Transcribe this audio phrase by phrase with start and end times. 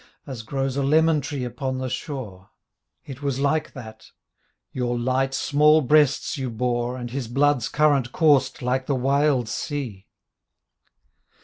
[0.25, 2.49] As grows a lemon tree upon the shore—
[3.05, 4.07] It was like that—
[4.75, 6.97] ^your light, small breasts you bore.
[6.97, 10.07] And his blood's current coursed like the wild sea.